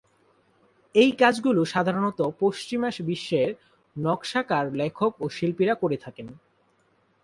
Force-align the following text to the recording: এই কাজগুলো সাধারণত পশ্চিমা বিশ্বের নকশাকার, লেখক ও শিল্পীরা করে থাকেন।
এই 0.95 1.11
কাজগুলো 1.11 1.61
সাধারণত 1.65 2.19
পশ্চিমা 2.39 2.89
বিশ্বের 3.05 3.49
নকশাকার, 3.95 4.65
লেখক 4.73 5.11
ও 5.21 5.25
শিল্পীরা 5.29 5.75
করে 5.75 5.97
থাকেন। 5.97 6.27